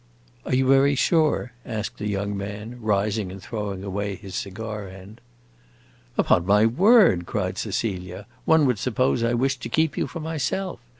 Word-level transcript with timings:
"Are 0.47 0.55
you 0.55 0.65
very 0.67 0.95
sure?" 0.95 1.51
asked 1.63 1.99
the 1.99 2.07
young 2.09 2.35
man, 2.35 2.81
rising 2.81 3.31
and 3.31 3.39
throwing 3.39 3.83
away 3.83 4.15
his 4.15 4.33
cigar 4.33 4.87
end. 4.87 5.21
"Upon 6.17 6.43
my 6.47 6.65
word," 6.65 7.27
cried 7.27 7.59
Cecilia, 7.59 8.25
"one 8.45 8.65
would 8.65 8.79
suppose 8.79 9.21
I 9.21 9.35
wished 9.35 9.61
to 9.61 9.69
keep 9.69 9.95
you 9.99 10.07
for 10.07 10.19
myself. 10.19 10.79